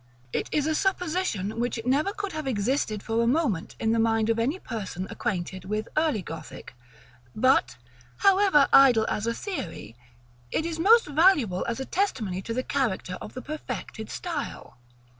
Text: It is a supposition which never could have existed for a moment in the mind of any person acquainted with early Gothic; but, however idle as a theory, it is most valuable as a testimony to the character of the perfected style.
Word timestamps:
It 0.33 0.49
is 0.51 0.65
a 0.65 0.73
supposition 0.73 1.59
which 1.59 1.77
never 1.85 2.11
could 2.11 2.31
have 2.31 2.47
existed 2.47 3.03
for 3.03 3.21
a 3.21 3.27
moment 3.27 3.75
in 3.79 3.91
the 3.91 3.99
mind 3.99 4.31
of 4.31 4.39
any 4.39 4.57
person 4.57 5.05
acquainted 5.11 5.63
with 5.65 5.87
early 5.95 6.23
Gothic; 6.23 6.73
but, 7.35 7.77
however 8.17 8.67
idle 8.73 9.05
as 9.09 9.27
a 9.27 9.33
theory, 9.35 9.95
it 10.49 10.65
is 10.65 10.79
most 10.79 11.05
valuable 11.05 11.63
as 11.69 11.79
a 11.79 11.85
testimony 11.85 12.41
to 12.41 12.51
the 12.55 12.63
character 12.63 13.15
of 13.21 13.35
the 13.35 13.43
perfected 13.43 14.09
style. 14.09 14.75